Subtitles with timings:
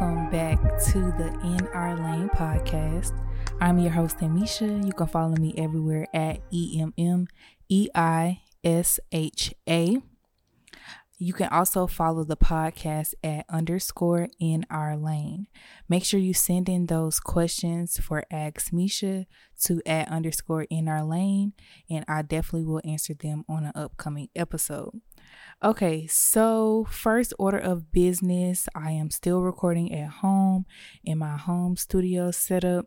[0.00, 3.12] welcome back to the In Our Lane podcast.
[3.60, 4.84] I'm your host, Emmeisha.
[4.84, 7.28] You can follow me everywhere at E M M
[7.68, 10.02] E I S H A.
[11.16, 15.46] You can also follow the podcast at underscore in our lane.
[15.88, 19.26] Make sure you send in those questions for Ask Misha
[19.62, 21.52] to at underscore in our lane,
[21.88, 25.00] and I definitely will answer them on an upcoming episode.
[25.62, 30.66] Okay, so first order of business, I am still recording at home
[31.04, 32.86] in my home studio setup.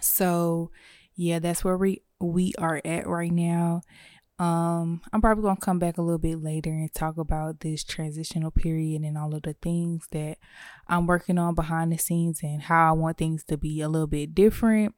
[0.00, 0.70] So,
[1.14, 3.82] yeah, that's where we we are at right now.
[4.38, 8.50] Um, I'm probably gonna come back a little bit later and talk about this transitional
[8.50, 10.38] period and all of the things that
[10.88, 14.08] I'm working on behind the scenes and how I want things to be a little
[14.08, 14.94] bit different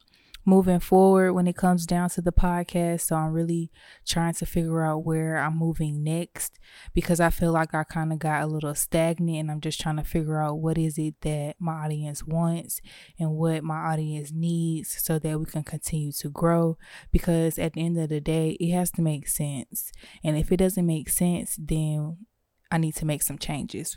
[0.47, 3.03] moving forward when it comes down to the podcast.
[3.03, 3.71] So I'm really
[4.07, 6.59] trying to figure out where I'm moving next
[6.95, 9.97] because I feel like I kind of got a little stagnant and I'm just trying
[9.97, 12.81] to figure out what is it that my audience wants
[13.19, 16.79] and what my audience needs so that we can continue to grow
[17.11, 19.91] because at the end of the day, it has to make sense.
[20.23, 22.19] And if it doesn't make sense, then
[22.71, 23.97] I need to make some changes.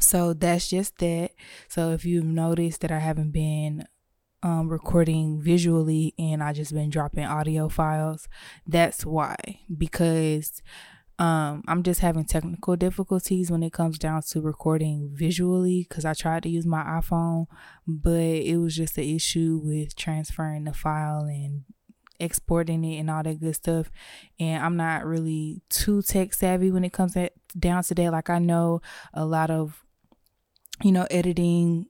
[0.00, 1.32] So that's just that.
[1.68, 3.84] So if you've noticed that I haven't been
[4.42, 8.28] um, recording visually and I just been dropping audio files.
[8.66, 9.36] That's why,
[9.76, 10.62] because
[11.18, 16.14] um, I'm just having technical difficulties when it comes down to recording visually because I
[16.14, 17.46] tried to use my iPhone,
[17.86, 21.64] but it was just an issue with transferring the file and
[22.18, 23.90] exporting it and all that good stuff.
[24.38, 27.14] And I'm not really too tech savvy when it comes
[27.58, 28.12] down to that.
[28.12, 28.80] Like I know
[29.12, 29.84] a lot of,
[30.82, 31.86] you know, editing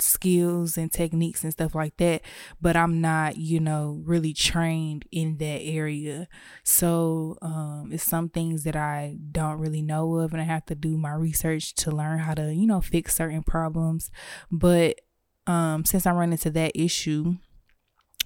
[0.00, 2.20] skills and techniques and stuff like that
[2.60, 6.28] but i'm not you know really trained in that area.
[6.64, 10.74] So um it's some things that i don't really know of and i have to
[10.74, 14.10] do my research to learn how to you know fix certain problems.
[14.50, 15.00] But
[15.46, 17.36] um since i run into that issue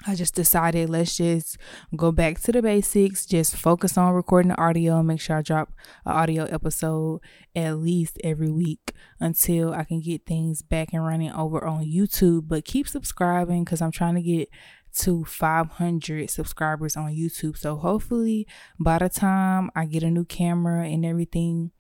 [0.07, 1.59] I just decided let's just
[1.95, 5.73] go back to the basics, just focus on recording the audio, make sure I drop
[6.07, 7.21] an audio episode
[7.55, 12.49] at least every week until I can get things back and running over on YouTube.
[12.49, 14.49] But keep subscribing because I'm trying to get
[14.97, 17.59] to 500 subscribers on YouTube.
[17.59, 18.47] So hopefully
[18.79, 21.73] by the time I get a new camera and everything,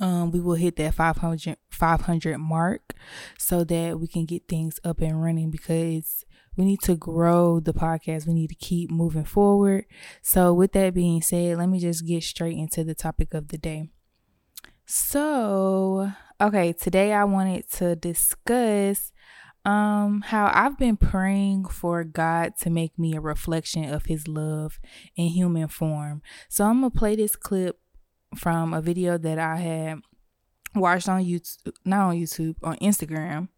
[0.00, 2.94] um, we will hit that 500, 500 mark
[3.38, 6.24] so that we can get things up and running because
[6.56, 8.26] we need to grow the podcast.
[8.26, 9.86] We need to keep moving forward.
[10.22, 13.58] So, with that being said, let me just get straight into the topic of the
[13.58, 13.88] day.
[14.86, 19.12] So, okay, today I wanted to discuss
[19.64, 24.78] um how I've been praying for God to make me a reflection of his love
[25.16, 26.20] in human form.
[26.50, 27.78] So I'm going to play this clip
[28.36, 30.00] from a video that I had
[30.74, 33.48] watched on YouTube, not on YouTube, on Instagram.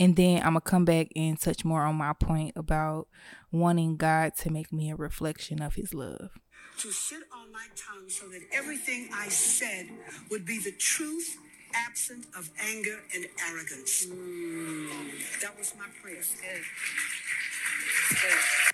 [0.00, 3.06] And then I'm going to come back and touch more on my point about
[3.52, 6.30] wanting God to make me a reflection of his love.
[6.78, 9.88] To sit on my tongue so that everything I said
[10.30, 11.36] would be the truth,
[11.72, 14.06] absent of anger and arrogance.
[14.06, 15.40] Mm.
[15.40, 16.22] That was my prayer.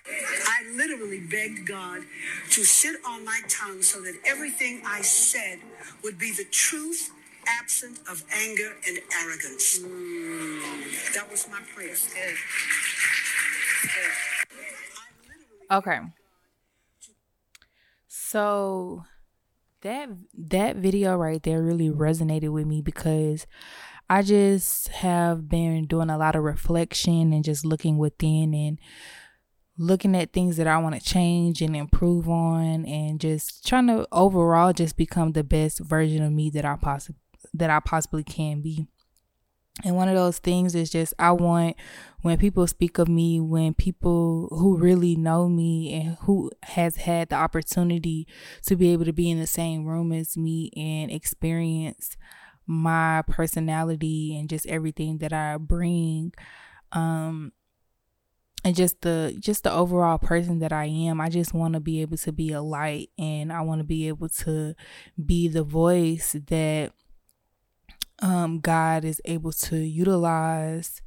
[0.09, 2.01] I literally begged God
[2.51, 5.59] to sit on my tongue so that everything I said
[6.03, 7.11] would be the truth,
[7.47, 9.79] absent of anger and arrogance.
[9.79, 11.13] Mm.
[11.13, 11.89] That was my prayer.
[11.89, 12.37] Good.
[13.83, 15.77] Good.
[15.77, 15.99] Okay.
[18.07, 19.03] So
[19.81, 23.47] that that video right there really resonated with me because
[24.09, 28.77] I just have been doing a lot of reflection and just looking within and
[29.77, 34.05] looking at things that I want to change and improve on and just trying to
[34.11, 37.21] overall just become the best version of me that I possibly
[37.53, 38.87] that I possibly can be.
[39.83, 41.75] And one of those things is just I want
[42.21, 47.29] when people speak of me, when people who really know me and who has had
[47.29, 48.27] the opportunity
[48.65, 52.17] to be able to be in the same room as me and experience
[52.67, 56.31] my personality and just everything that I bring
[56.91, 57.51] um
[58.63, 61.19] and just the just the overall person that I am.
[61.19, 64.07] I just want to be able to be a light and I want to be
[64.07, 64.75] able to
[65.23, 66.91] be the voice that
[68.21, 71.01] um, God is able to utilize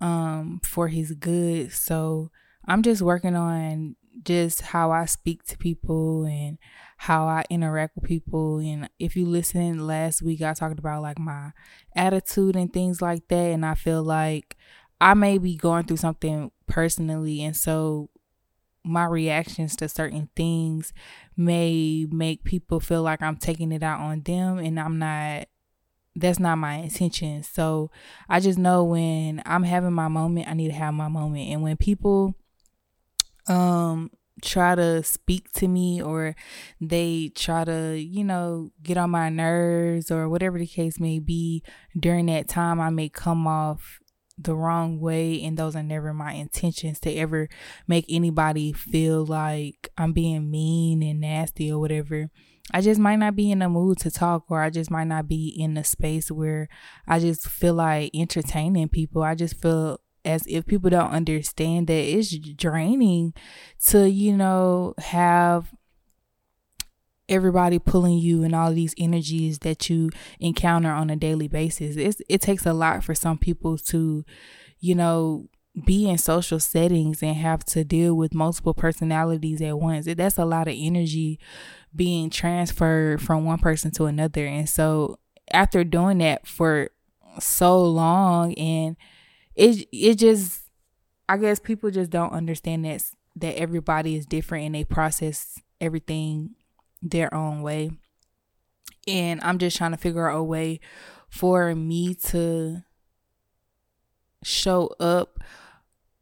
[0.00, 1.72] um, for his good.
[1.72, 2.30] So
[2.66, 6.58] I'm just working on just how I speak to people and
[6.96, 8.58] how I interact with people.
[8.58, 11.52] And if you listen last week, I talked about like my
[11.94, 13.52] attitude and things like that.
[13.52, 14.56] And I feel like
[15.00, 17.42] I may be going through something personally.
[17.42, 18.08] And so
[18.82, 20.94] my reactions to certain things
[21.36, 25.48] may make people feel like I'm taking it out on them and I'm not
[26.16, 27.42] that's not my intention.
[27.42, 27.90] So
[28.28, 31.50] I just know when I'm having my moment, I need to have my moment.
[31.50, 32.34] And when people
[33.48, 34.10] um
[34.42, 36.34] try to speak to me or
[36.80, 41.62] they try to, you know, get on my nerves or whatever the case may be,
[41.98, 44.00] during that time I may come off
[44.38, 47.48] the wrong way and those are never my intentions to ever
[47.86, 52.30] make anybody feel like I'm being mean and nasty or whatever.
[52.72, 55.28] I just might not be in the mood to talk or I just might not
[55.28, 56.68] be in the space where
[57.06, 59.22] I just feel like entertaining people.
[59.22, 63.32] I just feel as if people don't understand that it's draining
[63.86, 65.72] to, you know, have
[67.28, 70.10] everybody pulling you and all these energies that you
[70.40, 71.96] encounter on a daily basis.
[71.96, 74.24] It's, it takes a lot for some people to,
[74.80, 75.48] you know,
[75.84, 80.06] be in social settings and have to deal with multiple personalities at once.
[80.06, 81.38] That's a lot of energy
[81.94, 84.46] being transferred from one person to another.
[84.46, 85.18] And so
[85.52, 86.90] after doing that for
[87.38, 88.96] so long and
[89.54, 90.62] it it just
[91.28, 93.02] I guess people just don't understand that
[93.36, 96.54] that everybody is different and they process everything
[97.02, 97.90] their own way.
[99.06, 100.80] And I'm just trying to figure out a way
[101.28, 102.82] for me to
[104.42, 105.40] show up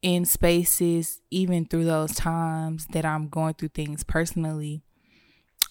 [0.05, 4.83] in spaces even through those times that I'm going through things personally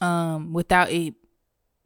[0.01, 1.15] um without it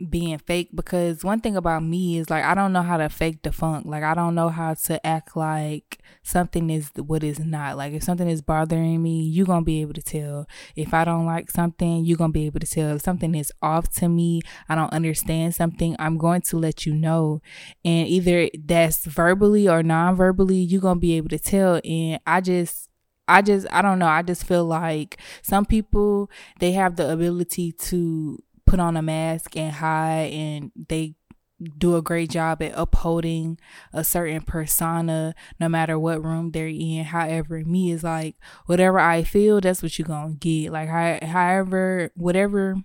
[0.10, 3.42] being fake because one thing about me is like I don't know how to fake
[3.42, 3.86] the funk.
[3.88, 7.78] Like I don't know how to act like something is what is not.
[7.78, 10.48] Like if something is bothering me, you're going to be able to tell.
[10.76, 12.96] If I don't like something, you're going to be able to tell.
[12.96, 16.94] If something is off to me, I don't understand something, I'm going to let you
[16.94, 17.42] know.
[17.84, 22.42] And either that's verbally or non-verbally, you're going to be able to tell and I
[22.42, 22.90] just
[23.28, 24.08] I just I don't know.
[24.08, 26.30] I just feel like some people
[26.60, 31.16] they have the ability to put on a mask and hide and they
[31.80, 33.58] do a great job at upholding
[33.92, 37.04] a certain persona no matter what room they're in.
[37.04, 38.36] However me is like
[38.68, 40.72] whatever i feel that's what you're gonna get.
[40.72, 40.90] Like
[41.24, 42.76] however whatever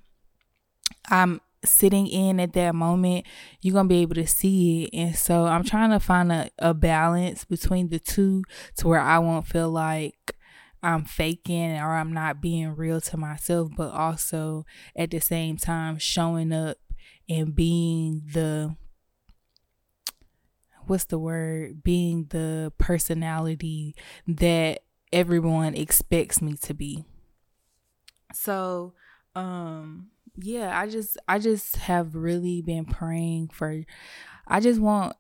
[1.11, 3.25] i'm sitting in at that moment
[3.61, 4.97] you're gonna be able to see it.
[4.97, 8.45] And so i'm trying to find a, a balance between the two
[8.77, 10.35] to where i won't feel like
[10.83, 15.99] I'm faking or I'm not being real to myself, but also at the same time
[15.99, 16.79] showing up
[17.29, 18.77] and being the
[20.87, 21.83] what's the word?
[21.83, 23.95] Being the personality
[24.27, 24.83] that
[25.13, 27.05] everyone expects me to be.
[28.33, 28.95] So,
[29.35, 33.85] um yeah, I just I just have really been praying for
[34.47, 35.15] I just want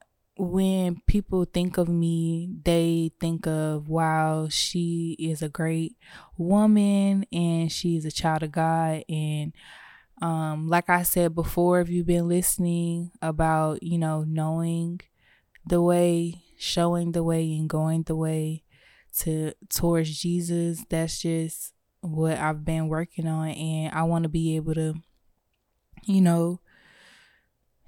[0.50, 5.96] when people think of me, they think of, wow, she is a great
[6.36, 9.04] woman and she's a child of God.
[9.08, 9.52] And
[10.20, 15.00] um, like I said before, if you've been listening about, you know, knowing
[15.64, 18.64] the way, showing the way, and going the way
[19.18, 23.50] to towards Jesus, that's just what I've been working on.
[23.50, 24.94] And I want to be able to,
[26.04, 26.58] you know,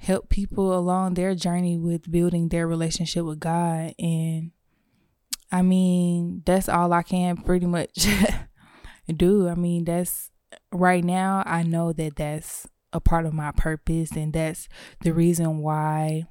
[0.04, 3.94] help people along their journey with building their relationship with God.
[3.98, 4.50] And
[5.50, 8.06] I mean, that's all I can pretty much
[9.16, 9.48] do.
[9.48, 10.30] I mean, that's
[10.70, 14.68] right now, I know that that's a part of my purpose, and that's
[15.00, 16.24] the reason why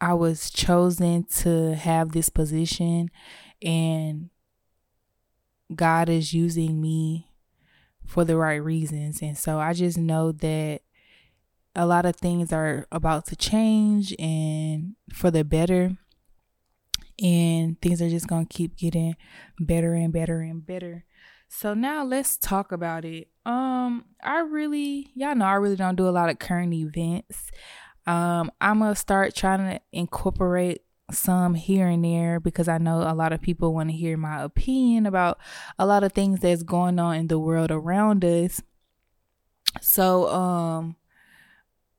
[0.00, 3.10] I was chosen to have this position.
[3.62, 4.28] And
[5.74, 7.30] God is using me
[8.04, 9.22] for the right reasons.
[9.22, 10.82] And so I just know that
[11.74, 15.96] a lot of things are about to change and for the better.
[17.22, 19.16] And things are just going to keep getting
[19.60, 21.04] better and better and better.
[21.48, 23.28] So now let's talk about it.
[23.46, 27.50] Um i really y'all know i really don't do a lot of current events.
[28.06, 33.14] Um i'm gonna start trying to incorporate some here and there because i know a
[33.14, 35.38] lot of people want to hear my opinion about
[35.78, 38.60] a lot of things that's going on in the world around us.
[39.80, 40.96] So um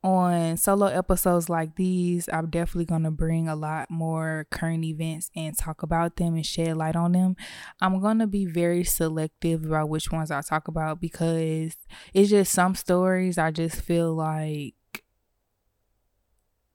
[0.05, 5.31] on solo episodes like these, I'm definitely going to bring a lot more current events
[5.35, 7.35] and talk about them and shed light on them.
[7.81, 11.75] I'm going to be very selective about which ones I talk about because
[12.13, 14.75] it's just some stories I just feel like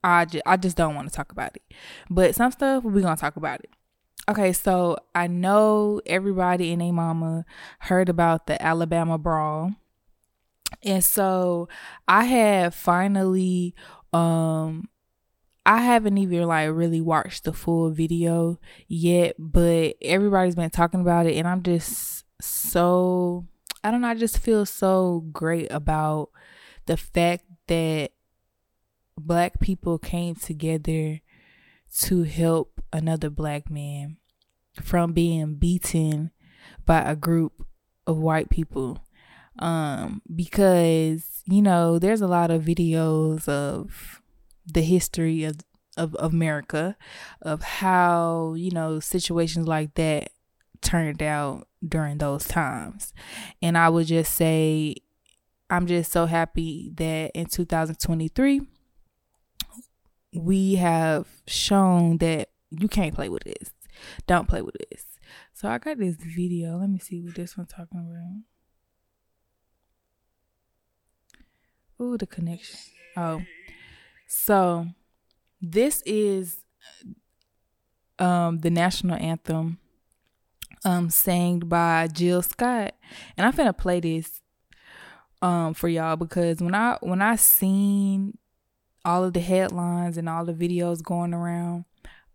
[0.02, 1.62] I just, I just don't want to talk about it.
[2.10, 3.70] But some stuff we're going to talk about it.
[4.28, 7.44] Okay, so I know everybody and a mama
[7.80, 9.76] heard about the Alabama brawl
[10.82, 11.68] and so
[12.08, 13.74] I had finally
[14.12, 14.88] um
[15.66, 18.58] I haven't even like really watched the full video
[18.88, 23.46] yet, but everybody's been talking about it and I'm just so
[23.84, 26.30] I don't know, I just feel so great about
[26.86, 28.12] the fact that
[29.18, 31.20] black people came together
[32.00, 34.16] to help another black man
[34.82, 36.30] from being beaten
[36.86, 37.66] by a group
[38.06, 39.04] of white people
[39.58, 44.22] um because you know there's a lot of videos of
[44.66, 45.56] the history of
[45.96, 46.96] of, America
[47.42, 50.30] of how you know situations like that
[50.80, 53.12] turned out during those times
[53.60, 54.94] and I would just say
[55.68, 58.62] I'm just so happy that in 2023
[60.34, 63.72] we have shown that you can't play with this.
[64.26, 65.06] Don't play with this.
[65.52, 66.78] So I got this video.
[66.78, 68.49] Let me see what this one's talking about.
[72.00, 72.78] Ooh, the connection.
[73.16, 73.42] Oh.
[74.26, 74.86] So
[75.60, 76.64] this is
[78.18, 79.78] um the national anthem
[80.84, 82.94] um sang by Jill Scott.
[83.36, 84.40] And I'm gonna play this
[85.42, 88.38] um for y'all because when I when I seen
[89.04, 91.84] all of the headlines and all the videos going around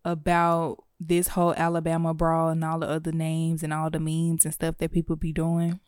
[0.03, 4.53] about this whole Alabama brawl and all the other names and all the memes and
[4.53, 5.79] stuff that people be doing.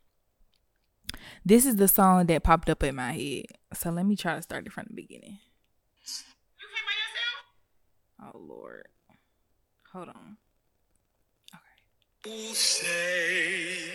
[1.46, 3.46] This is the song that popped up in my head.
[3.74, 5.40] So let me try to start it from the beginning.
[6.58, 8.36] You came by yourself?
[8.36, 8.88] Oh Lord.
[9.94, 10.38] Hold on.
[11.54, 12.54] Okay.
[12.54, 13.92] Say,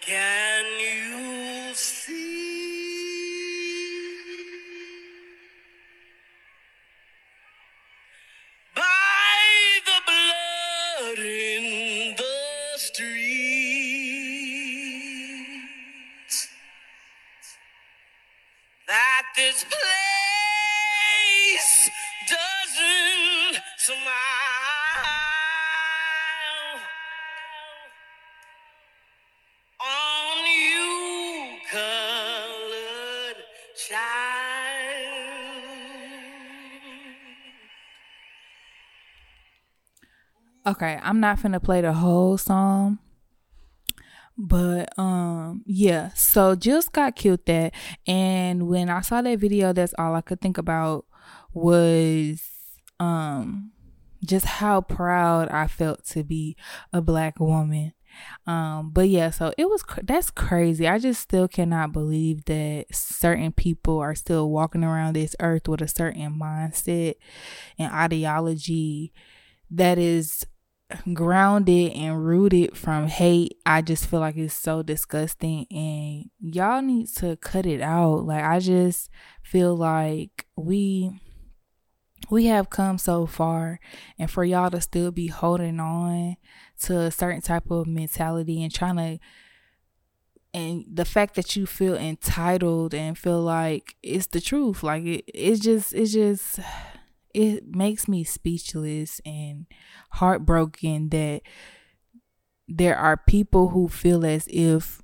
[0.00, 2.43] can you see?
[19.36, 19.80] This place
[22.28, 24.04] doesn't smile
[29.80, 33.38] on you, colored
[33.76, 34.04] child.
[40.66, 43.00] Okay, I'm not gonna play the whole song
[44.36, 47.72] but um yeah, so Jill Scott killed that
[48.06, 51.06] and when I saw that video that's all I could think about
[51.52, 52.42] was
[52.98, 53.70] um
[54.24, 56.56] just how proud I felt to be
[56.92, 57.92] a black woman.
[58.46, 60.88] Um but yeah, so it was that's crazy.
[60.88, 65.82] I just still cannot believe that certain people are still walking around this earth with
[65.82, 67.14] a certain mindset
[67.78, 69.12] and ideology
[69.70, 70.46] that is
[71.12, 77.08] grounded and rooted from hate i just feel like it's so disgusting and y'all need
[77.08, 78.24] to cut it out.
[78.24, 79.10] Like i just
[79.42, 81.10] feel like we
[82.30, 83.78] we have come so far
[84.18, 86.36] and for y'all to still be holding on
[86.80, 89.18] to a certain type of mentality and trying to
[90.52, 95.24] and the fact that you feel entitled and feel like it's the truth like it
[95.26, 96.60] it's just it's just
[97.34, 99.66] it makes me speechless and
[100.12, 101.42] heartbroken that
[102.68, 105.02] there are people who feel as if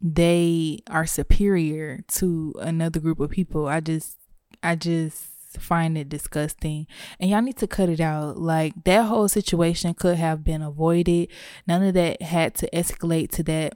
[0.00, 3.66] they are superior to another group of people.
[3.68, 4.16] I just
[4.62, 5.26] I just
[5.58, 6.86] find it disgusting.
[7.20, 8.38] And y'all need to cut it out.
[8.38, 11.28] Like that whole situation could have been avoided.
[11.66, 13.74] None of that had to escalate to that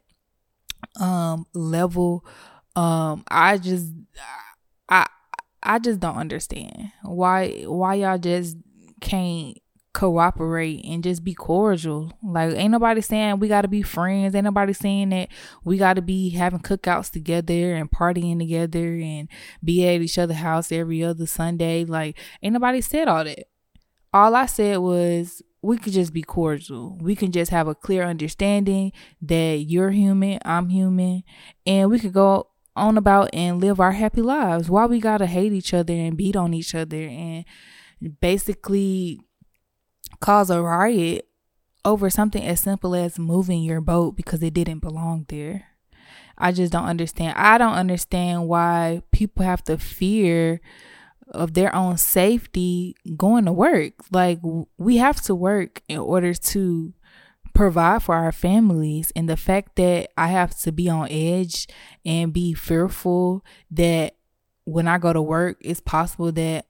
[1.01, 2.25] um level.
[2.75, 3.93] Um i just
[4.89, 5.07] i
[5.63, 8.57] I just don't understand why why y'all just
[9.01, 9.59] can't
[9.93, 12.13] cooperate and just be cordial.
[12.23, 14.35] Like ain't nobody saying we got to be friends.
[14.35, 15.29] Ain't nobody saying that
[15.65, 19.29] we got to be having cookouts together and partying together and
[19.63, 21.85] be at each other's house every other Sunday.
[21.85, 23.47] Like ain't nobody said all that.
[24.15, 26.99] All I said was we could just be cordial.
[27.01, 28.93] We can just have a clear understanding
[29.23, 31.23] that you're human, I'm human,
[31.65, 34.71] and we could go on about and live our happy lives.
[34.71, 37.45] Why we gotta hate each other and beat on each other and
[38.21, 39.21] basically
[40.21, 41.29] cause a riot
[41.85, 45.67] over something as simple as moving your boat because it didn't belong there.
[46.39, 47.37] I just don't understand.
[47.37, 50.61] I don't understand why people have to fear
[51.29, 53.95] of their own safety going to work.
[54.11, 54.41] Like
[54.77, 56.95] we have to work in order to
[57.55, 61.67] provide for our families and the fact that I have to be on edge
[62.05, 64.17] and be fearful that
[64.65, 66.67] when I go to work it's possible that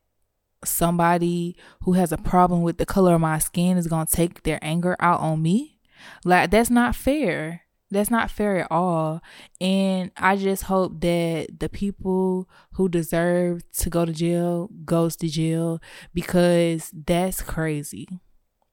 [0.65, 4.43] somebody who has a problem with the color of my skin is going to take
[4.43, 5.79] their anger out on me.
[6.25, 7.61] Like that's not fair.
[7.91, 9.21] That's not fair at all.
[9.61, 15.27] And i just hope that the people who deserve to go to jail goes to
[15.27, 15.79] jail
[16.13, 18.07] because that's crazy.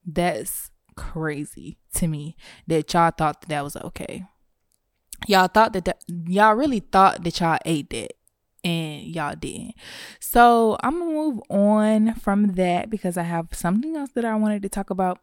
[0.06, 4.24] That's crazy to me that y'all thought that, that was okay.
[5.26, 8.12] Y'all thought that, that y'all really thought that y'all ate that.
[8.62, 9.74] and y'all didn't.
[10.20, 14.62] So I'm gonna move on from that because I have something else that I wanted
[14.62, 15.18] to talk about.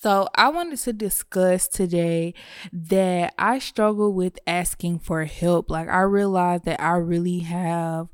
[0.00, 2.32] So I wanted to discuss today
[2.72, 5.68] that I struggle with asking for help.
[5.70, 8.08] Like I realized that I really have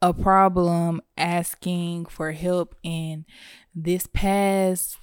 [0.00, 3.26] a problem asking for help in
[3.74, 4.96] this past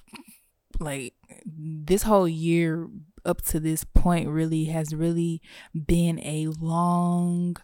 [0.80, 2.88] like this whole year
[3.24, 5.42] up to this point really has really
[5.86, 7.56] been a long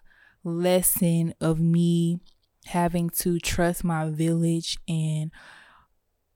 [0.42, 2.18] lesson of me
[2.66, 5.30] having to trust my village and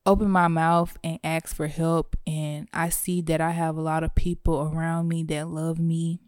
[0.07, 2.17] open my mouth and ask for help.
[2.27, 6.21] And I see that I have a lot of people around me that love me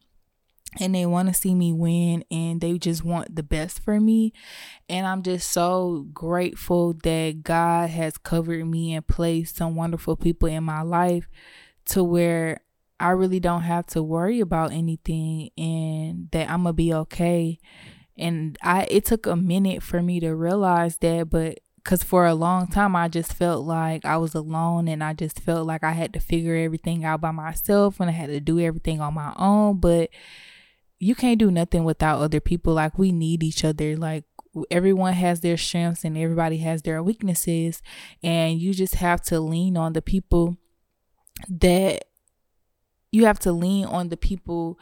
[0.78, 4.32] and they want to see me win and they just want the best for me
[4.88, 10.48] and I'm just so grateful that God has covered me and placed some wonderful people
[10.48, 11.28] in my life
[11.86, 12.60] to where
[13.00, 17.58] I really don't have to worry about anything and that I'm gonna be okay.
[18.18, 22.34] And I it took a minute for me to realize that, but because for a
[22.34, 25.92] long time I just felt like I was alone and I just felt like I
[25.92, 29.32] had to figure everything out by myself and I had to do everything on my
[29.36, 29.78] own.
[29.78, 30.10] But
[31.00, 32.74] you can't do nothing without other people.
[32.74, 33.96] Like we need each other.
[33.96, 34.24] Like
[34.70, 37.82] everyone has their strengths and everybody has their weaknesses
[38.22, 40.58] and you just have to lean on the people
[41.48, 42.04] that
[43.10, 44.78] you have to lean on the people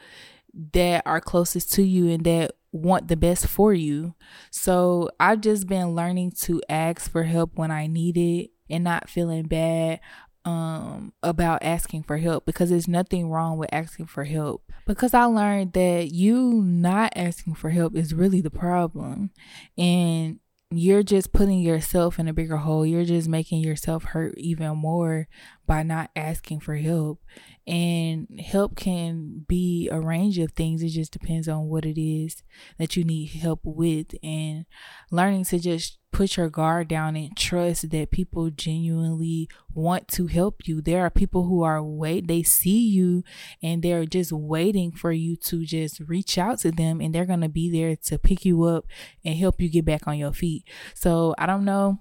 [0.73, 4.13] that are closest to you and that want the best for you.
[4.51, 9.09] So I've just been learning to ask for help when I need it and not
[9.09, 9.99] feeling bad
[10.45, 15.25] um about asking for help because there's nothing wrong with asking for help because I
[15.25, 19.31] learned that you not asking for help is really the problem
[19.77, 20.39] and
[20.71, 22.85] you're just putting yourself in a bigger hole.
[22.85, 25.27] You're just making yourself hurt even more
[25.65, 27.21] by not asking for help.
[27.65, 30.83] And help can be a range of things.
[30.83, 32.43] It just depends on what it is
[32.77, 34.13] that you need help with.
[34.21, 34.65] And
[35.11, 40.67] learning to just put your guard down and trust that people genuinely want to help
[40.67, 40.81] you.
[40.81, 43.23] There are people who are wait they see you
[43.63, 47.39] and they're just waiting for you to just reach out to them and they're going
[47.39, 48.85] to be there to pick you up
[49.23, 50.65] and help you get back on your feet.
[50.93, 51.99] So, I don't know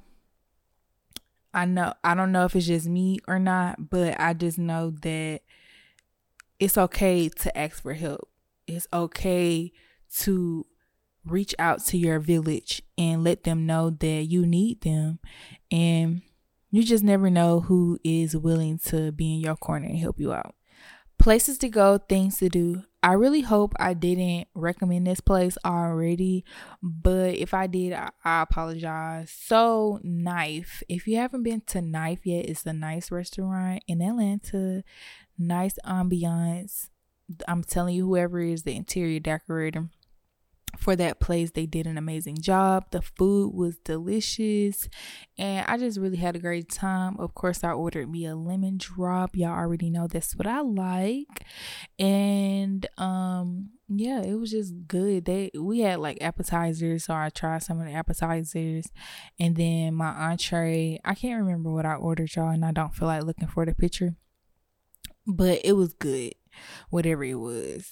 [1.55, 4.91] I know I don't know if it's just me or not, but I just know
[5.03, 5.43] that
[6.59, 8.29] it's okay to ask for help.
[8.67, 9.71] It's okay
[10.23, 10.67] to
[11.25, 15.19] reach out to your village and let them know that you need them.
[15.71, 16.23] And
[16.71, 20.33] you just never know who is willing to be in your corner and help you
[20.33, 20.55] out.
[21.19, 22.83] Places to go, things to do.
[23.03, 26.45] I really hope I didn't recommend this place already,
[26.83, 29.31] but if I did, I, I, apologize.
[29.31, 30.83] So, Knife.
[30.89, 34.83] If you haven't been to Knife yet, it's a nice restaurant in Atlanta.
[35.39, 36.89] Nice ambiance.
[37.47, 39.89] I'm telling you, whoever is the interior decorator,
[40.77, 41.51] for that place.
[41.51, 42.87] They did an amazing job.
[42.91, 44.89] The food was delicious
[45.37, 47.17] and I just really had a great time.
[47.19, 49.37] Of course, I ordered me a lemon drop.
[49.37, 51.45] Y'all already know that's what I like.
[51.99, 55.25] And um yeah, it was just good.
[55.25, 58.87] They we had like appetizers, so I tried some of the appetizers
[59.41, 61.01] and then my entree.
[61.05, 63.75] I can't remember what I ordered y'all and I don't feel like looking for the
[63.75, 64.17] picture.
[65.27, 66.35] But it was good.
[66.91, 67.91] Whatever it was.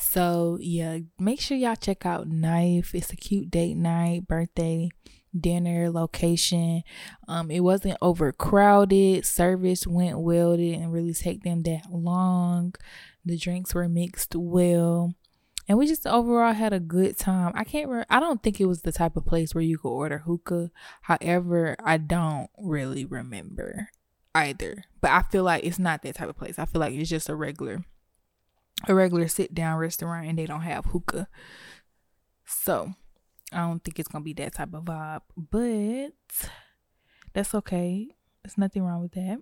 [0.00, 2.94] So yeah, make sure y'all check out Knife.
[2.94, 4.90] It's a cute date night, birthday
[5.38, 6.82] dinner location.
[7.28, 9.24] Um, it wasn't overcrowded.
[9.24, 10.56] Service went well.
[10.56, 12.74] Didn't really take them that long.
[13.24, 15.14] The drinks were mixed well.
[15.68, 17.52] And we just overall had a good time.
[17.54, 17.88] I can't.
[17.88, 20.70] Re- I don't think it was the type of place where you could order hookah.
[21.02, 23.90] However, I don't really remember
[24.34, 24.84] either.
[25.00, 26.58] But I feel like it's not that type of place.
[26.58, 27.84] I feel like it's just a regular
[28.88, 31.28] a regular sit down restaurant and they don't have hookah.
[32.44, 32.92] So
[33.52, 36.12] I don't think it's gonna be that type of vibe, but
[37.32, 38.08] that's okay.
[38.42, 39.38] There's nothing wrong with that.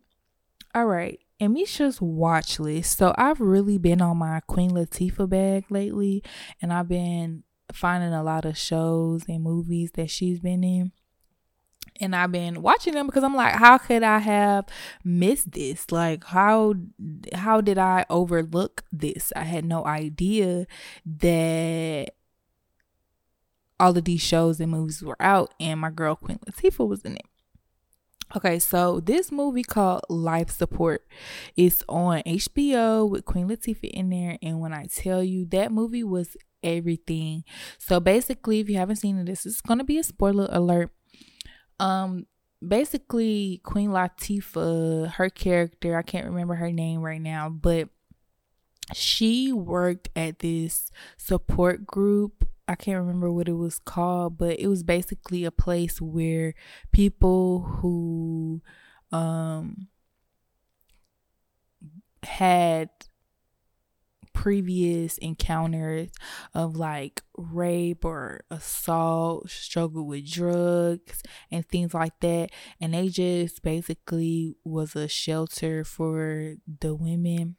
[0.74, 2.98] All right, Emmeisha's watch list.
[2.98, 6.22] So I've really been on my Queen Latifah bag lately,
[6.61, 10.92] and I've been finding a lot of shows and movies that she's been in
[12.00, 14.66] and I've been watching them because I'm like, how could I have
[15.04, 15.90] missed this?
[15.90, 16.74] Like, how
[17.34, 19.32] how did I overlook this?
[19.37, 20.66] I had no idea
[21.06, 22.14] that
[23.80, 27.16] all of these shows and movies were out, and my girl Queen Latifah was in
[27.16, 27.26] it.
[28.37, 31.06] Okay, so this movie called Life Support
[31.56, 36.04] is on HBO with Queen Latifah in there, and when I tell you that movie
[36.04, 37.44] was everything.
[37.78, 40.90] So basically, if you haven't seen it, this is gonna be a spoiler alert
[41.81, 42.27] um,
[42.67, 47.88] basically Queen Latifah, her character, I can't remember her name right now, but
[48.95, 52.49] she worked at this support group.
[52.67, 56.55] I can't remember what it was called, but it was basically a place where
[56.93, 58.62] people who
[59.11, 59.88] um
[62.23, 62.91] had
[64.38, 66.11] previous encounters
[66.55, 72.51] of like rape or assault, struggle with drugs and things like that.
[72.81, 77.57] And they just basically was a shelter for the women.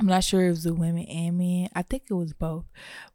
[0.00, 1.68] I'm not sure if it was the women and men.
[1.72, 2.64] I think it was both.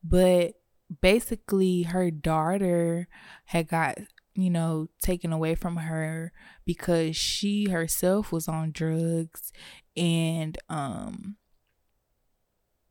[0.01, 0.53] But
[1.01, 3.09] basically her daughter
[3.47, 3.97] had got
[4.33, 6.31] you know taken away from her
[6.65, 9.51] because she herself was on drugs
[9.97, 11.35] and um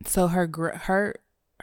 [0.07, 0.49] so her
[0.85, 1.15] her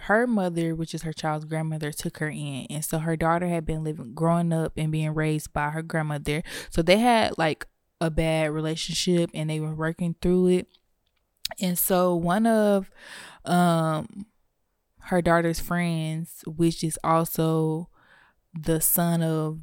[0.01, 3.65] her mother which is her child's grandmother took her in and so her daughter had
[3.65, 7.65] been living growing up and being raised by her grandmother so they had like
[7.99, 10.67] a bad relationship and they were working through it
[11.59, 12.91] and so one of
[13.45, 14.27] um
[15.07, 17.89] her daughter's friends, which is also
[18.53, 19.61] the son of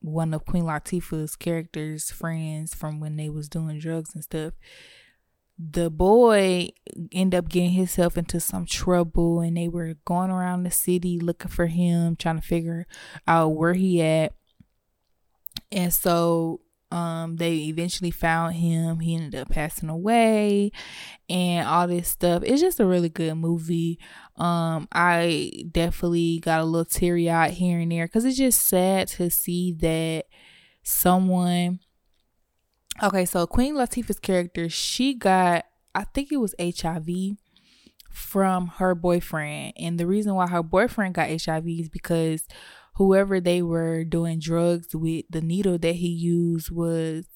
[0.00, 4.52] one of Queen Latifah's characters' friends from when they was doing drugs and stuff.
[5.70, 6.70] The boy
[7.12, 11.50] ended up getting himself into some trouble and they were going around the city looking
[11.50, 12.86] for him, trying to figure
[13.28, 14.34] out where he at.
[15.70, 19.00] And so um, they eventually found him.
[19.00, 20.72] He ended up passing away
[21.28, 22.42] and all this stuff.
[22.44, 23.98] It's just a really good movie.
[24.36, 29.08] Um, I definitely got a little teary eyed here and there because it's just sad
[29.08, 30.26] to see that
[30.82, 31.80] someone.
[33.00, 37.36] Okay, so Queen Latifah's character, she got, I think it was HIV
[38.10, 39.74] from her boyfriend.
[39.76, 42.46] And the reason why her boyfriend got HIV is because
[42.96, 47.26] whoever they were doing drugs with, the needle that he used was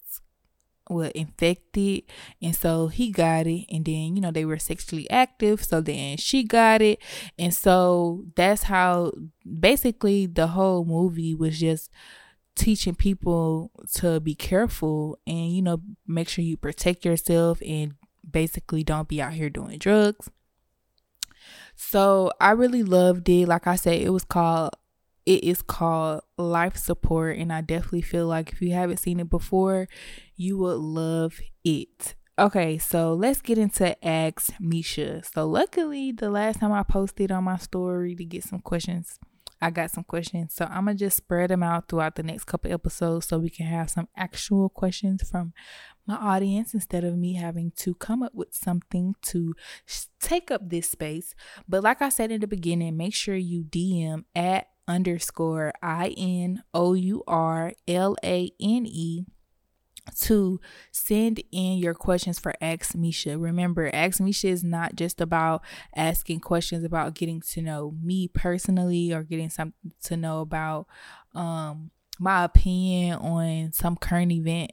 [0.88, 2.05] was infected.
[2.40, 3.66] And so he got it.
[3.71, 5.64] And then you know they were sexually active.
[5.64, 7.01] So then she got it.
[7.38, 9.12] And so that's how
[9.59, 11.90] basically the whole movie was just
[12.57, 17.95] teaching people to be careful and you know make sure you protect yourself and
[18.29, 20.31] basically don't be out here doing drugs
[21.77, 24.73] so i really loved it like i said it was called
[25.27, 29.29] it is called Life Support, and I definitely feel like if you haven't seen it
[29.29, 29.88] before,
[30.37, 32.14] you would love it.
[32.38, 35.23] Okay, so let's get into Ask Misha.
[35.25, 39.19] So, luckily, the last time I posted on my story to get some questions,
[39.61, 40.55] I got some questions.
[40.55, 43.66] So, I'm gonna just spread them out throughout the next couple episodes so we can
[43.66, 45.53] have some actual questions from
[46.07, 49.55] my audience instead of me having to come up with something to
[50.21, 51.35] take up this space.
[51.69, 56.62] But, like I said in the beginning, make sure you DM at underscore I N
[56.73, 59.27] O U R L A N E
[60.23, 60.61] to
[60.92, 63.38] send in your questions for Ask Misha.
[63.38, 65.62] Remember, Ask Misha is not just about
[65.95, 70.87] asking questions about getting to know me personally or getting something to know about
[71.35, 74.73] um my opinion on some current event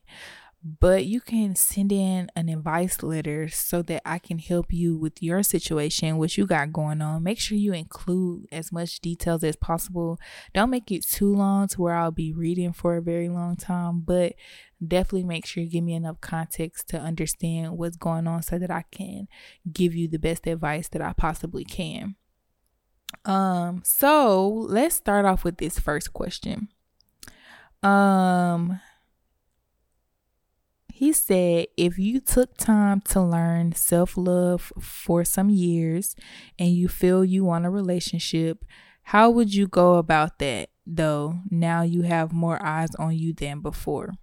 [0.64, 5.22] but you can send in an advice letter so that I can help you with
[5.22, 7.24] your situation, what you got going on.
[7.24, 10.20] Make sure you include as much details as possible.
[10.54, 14.04] Don't make it too long to where I'll be reading for a very long time,
[14.06, 14.36] but
[14.86, 18.72] definitely make sure you give me enough context to understand what's going on so that
[18.72, 19.28] I can
[19.70, 22.16] give you the best advice that I possibly can.
[23.26, 26.70] Um, so let's start off with this first question.
[27.82, 28.80] Um,
[31.04, 36.16] he said, if you took time to learn self love for some years
[36.58, 38.64] and you feel you want a relationship,
[39.04, 41.40] how would you go about that though?
[41.52, 44.14] Now you have more eyes on you than before.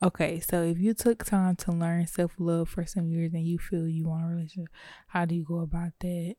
[0.00, 3.58] Okay, so if you took time to learn self love for some years and you
[3.58, 4.72] feel you want a relationship,
[5.08, 6.36] how do you go about that?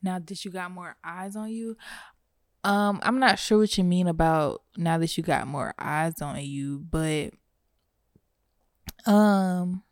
[0.00, 1.76] Now that you got more eyes on you,
[2.66, 6.42] um, I'm not sure what you mean about now that you got more eyes on
[6.44, 7.30] you, but
[9.06, 9.84] um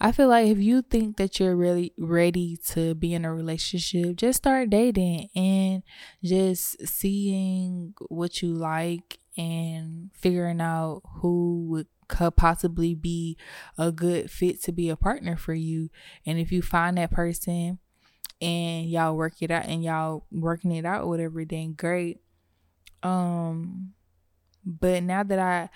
[0.00, 4.16] I feel like if you think that you're really ready to be in a relationship,
[4.16, 5.84] just start dating and
[6.22, 13.38] just seeing what you like and figuring out who would could possibly be
[13.78, 15.90] a good fit to be a partner for you.
[16.26, 17.78] And if you find that person
[18.44, 22.20] and y'all work it out and y'all working it out whatever then great.
[23.02, 23.94] Um
[24.64, 25.68] but now that i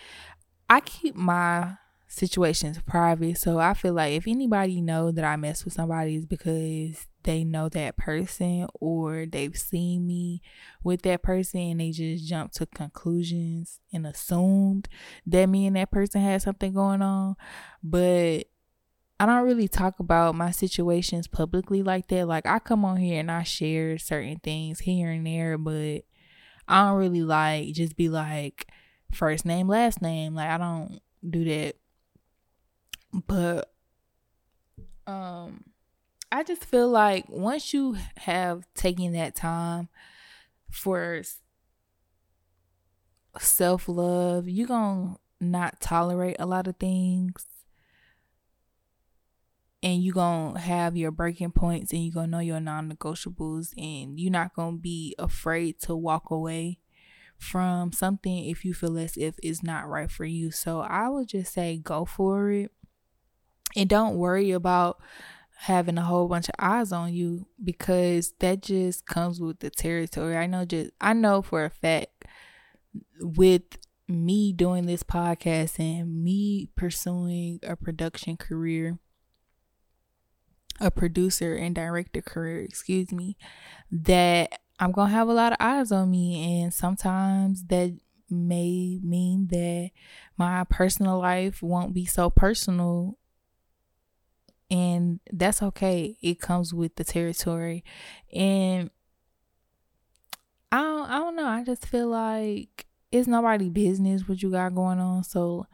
[0.68, 1.74] i keep my
[2.06, 3.38] situations private.
[3.38, 7.44] So i feel like if anybody know that i mess with somebody is because they
[7.44, 10.40] know that person or they've seen me
[10.82, 14.88] with that person and they just jump to conclusions and assumed
[15.26, 17.36] that me and that person had something going on.
[17.82, 18.46] But
[19.20, 22.28] I don't really talk about my situations publicly like that.
[22.28, 26.04] Like I come on here and I share certain things here and there, but
[26.68, 28.68] I don't really like just be like
[29.12, 30.34] first name, last name.
[30.34, 31.76] Like I don't do that.
[33.26, 33.72] But
[35.06, 35.64] um
[36.30, 39.88] I just feel like once you have taken that time
[40.70, 41.22] for
[43.40, 47.46] self love, you're going to not tolerate a lot of things
[49.82, 54.32] and you're gonna have your breaking points and you're gonna know your non-negotiables and you're
[54.32, 56.78] not gonna be afraid to walk away
[57.38, 60.50] from something if you feel as if it's not right for you.
[60.50, 62.72] So i would just say go for it
[63.76, 65.00] and don't worry about
[65.58, 70.36] having a whole bunch of eyes on you because that just comes with the territory.
[70.36, 72.24] I know just i know for a fact
[73.20, 73.62] with
[74.08, 78.98] me doing this podcast and me pursuing a production career
[80.80, 83.36] a producer and director career, excuse me,
[83.90, 86.62] that I'm going to have a lot of eyes on me.
[86.62, 87.98] And sometimes that
[88.30, 89.90] may mean that
[90.36, 93.18] my personal life won't be so personal.
[94.70, 96.18] And that's okay.
[96.20, 97.84] It comes with the territory.
[98.32, 98.90] And
[100.70, 101.46] I don't, I don't know.
[101.46, 105.24] I just feel like it's nobody business what you got going on.
[105.24, 105.66] So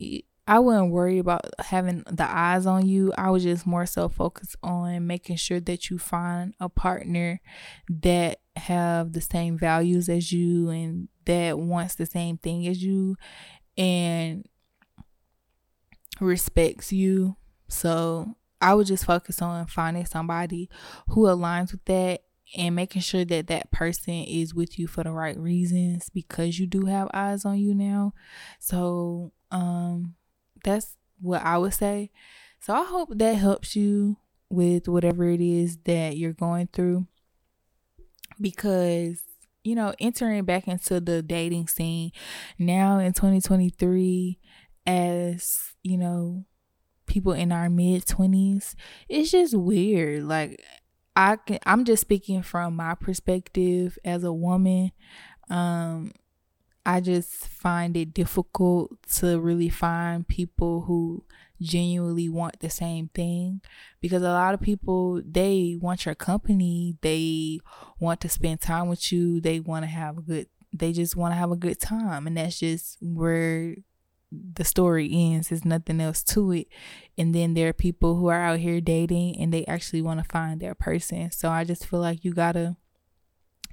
[0.00, 3.12] eh, I wouldn't worry about having the eyes on you.
[3.16, 7.40] I was just more so focused on making sure that you find a partner
[7.88, 13.14] that have the same values as you and that wants the same thing as you
[13.78, 14.44] and
[16.20, 17.36] respects you.
[17.68, 20.68] So I would just focus on finding somebody
[21.10, 22.22] who aligns with that
[22.56, 26.66] and making sure that that person is with you for the right reasons because you
[26.66, 28.14] do have eyes on you now.
[28.58, 30.16] So, um
[30.64, 32.10] that's what I would say.
[32.60, 34.16] So I hope that helps you
[34.50, 37.06] with whatever it is that you're going through.
[38.40, 39.22] Because
[39.62, 42.12] you know entering back into the dating scene
[42.58, 44.38] now in 2023
[44.86, 46.44] as you know
[47.06, 48.74] people in our mid 20s
[49.08, 50.24] it's just weird.
[50.24, 50.62] Like
[51.16, 54.92] i can i'm just speaking from my perspective as a woman.
[55.50, 56.12] Um
[56.84, 61.24] I just find it difficult to really find people who
[61.60, 63.60] genuinely want the same thing
[64.00, 67.60] because a lot of people they want your company, they
[67.98, 71.32] want to spend time with you, they want to have a good they just want
[71.32, 73.74] to have a good time and that's just where
[74.32, 75.48] the story ends.
[75.48, 76.68] There's nothing else to it.
[77.18, 80.28] And then there are people who are out here dating and they actually want to
[80.30, 81.30] find their person.
[81.32, 82.76] So I just feel like you gotta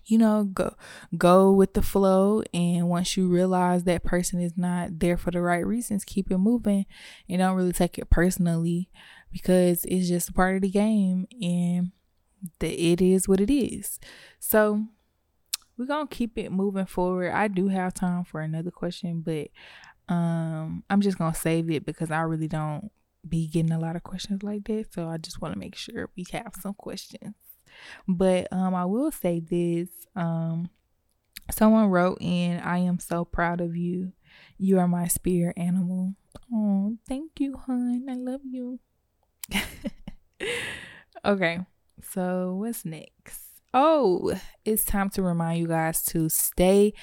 [0.08, 0.74] you know, go
[1.18, 5.42] go with the flow and once you realize that person is not there for the
[5.42, 6.86] right reasons, keep it moving
[7.30, 8.90] and don't really take it personally
[9.32, 11.92] because it's just a part of the game and
[12.60, 14.00] that it is what it is.
[14.40, 14.86] So
[15.78, 17.34] we're gonna keep it moving forward.
[17.34, 19.50] I do have time for another question, but
[20.08, 22.92] um I'm just gonna save it because I really don't
[23.28, 24.94] be getting a lot of questions like that.
[24.94, 27.36] So I just want to make sure we have some questions.
[28.08, 29.90] But um, I will say this.
[30.16, 30.70] Um,
[31.52, 34.14] someone wrote in, "I am so proud of you.
[34.58, 36.16] You are my spirit animal."
[36.54, 38.06] Oh, thank you, hon.
[38.10, 38.80] I love you.
[41.26, 41.60] okay,
[42.02, 43.42] so what's next?
[43.74, 44.34] Oh,
[44.66, 46.94] it's time to remind you guys to stay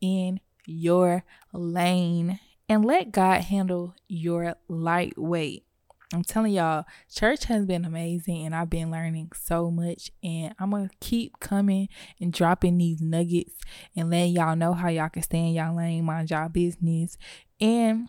[0.00, 5.64] in your lane and let God handle your lightweight.
[6.12, 10.10] I'm telling y'all, church has been amazing and I've been learning so much.
[10.22, 11.88] And I'm going to keep coming
[12.20, 13.54] and dropping these nuggets
[13.96, 17.16] and letting y'all know how y'all can stay in y'all lane, mind y'all business,
[17.60, 18.08] and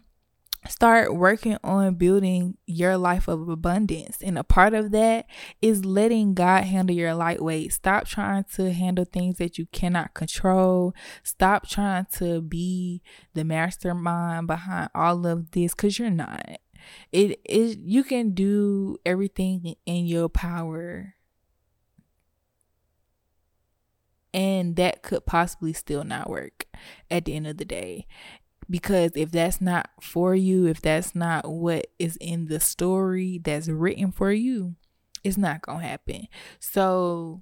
[0.70, 4.22] start working on building your life of abundance.
[4.22, 5.26] And a part of that
[5.62, 7.74] is letting God handle your lightweight.
[7.74, 10.94] Stop trying to handle things that you cannot control.
[11.24, 13.02] Stop trying to be
[13.34, 16.58] the mastermind behind all of this because you're not
[17.12, 21.15] it is you can do everything in your power.
[24.34, 26.65] And that could possibly still not work
[27.12, 28.08] at the end of the day.
[28.69, 33.67] Because if that's not for you if that's not what is in the story that's
[33.67, 34.76] written for you
[35.24, 36.28] it's not gonna happen.
[36.60, 37.41] So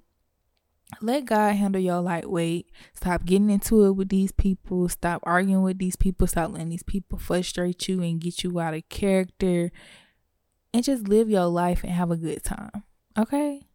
[1.00, 2.66] let God handle your lightweight.
[2.94, 4.88] Stop getting into it with these people.
[4.88, 6.26] Stop arguing with these people.
[6.26, 9.70] Stop letting these people frustrate you and get you out of character.
[10.74, 12.84] And just live your life and have a good time.
[13.18, 13.66] Okay?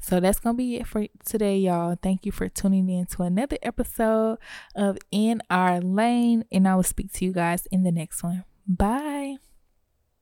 [0.00, 1.96] So that's going to be it for today, y'all.
[2.00, 4.38] Thank you for tuning in to another episode
[4.74, 6.44] of In Our Lane.
[6.50, 8.44] And I will speak to you guys in the next one.
[8.66, 9.36] Bye.